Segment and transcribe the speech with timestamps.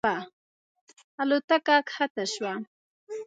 [1.21, 2.53] الوتکه کښته شوه.